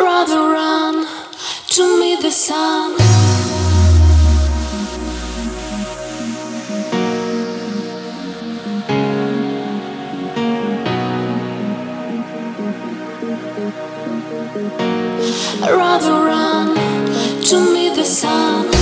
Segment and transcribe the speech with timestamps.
[0.00, 1.06] rather run
[1.68, 2.96] to meet the sun.
[15.62, 16.74] I'd rather run
[17.44, 18.73] to meet the sun.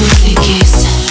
[0.00, 1.09] really kiss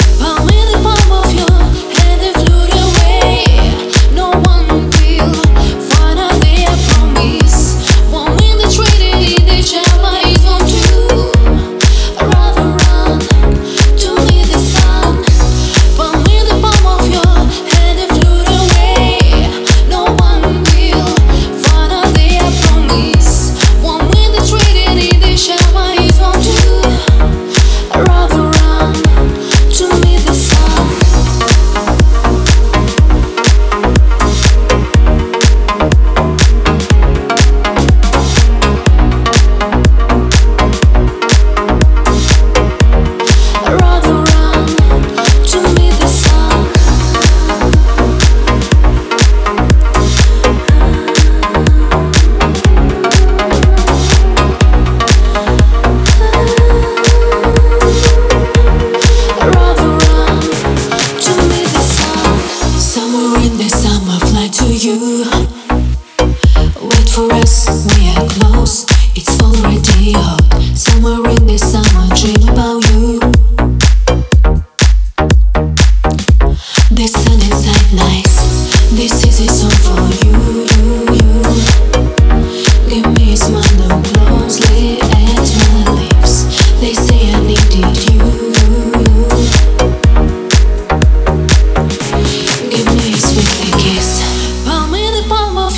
[65.20, 68.86] Wait for us, we are close.
[69.18, 70.40] It's already hot.
[70.74, 72.89] Somewhere in the summer, dream about you.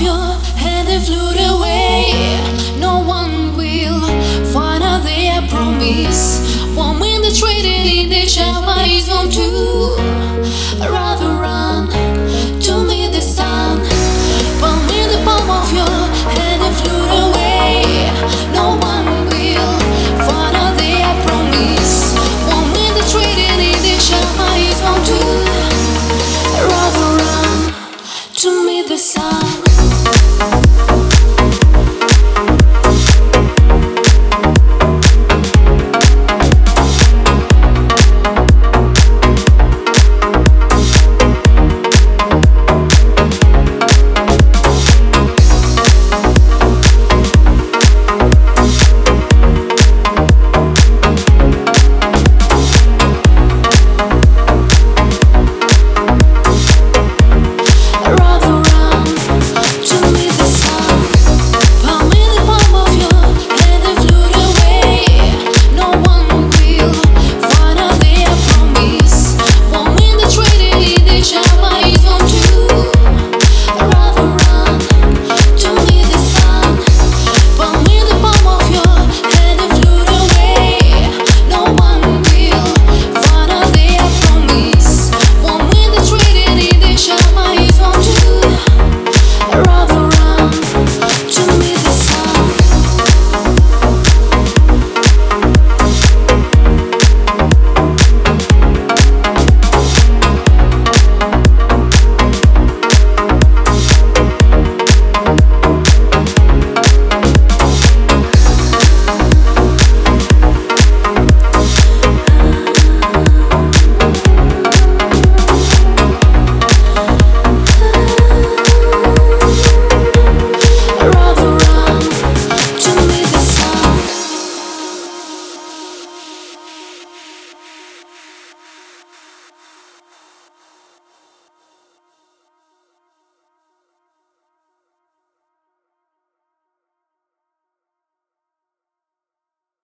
[0.10, 2.14] And they flew away.
[2.80, 4.02] No one will
[4.52, 6.58] find out their promise.
[6.76, 10.01] One the traded in the shower won't do.